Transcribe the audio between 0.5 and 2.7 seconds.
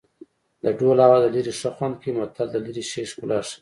د ډول آواز له لرې ښه خوند کوي متل د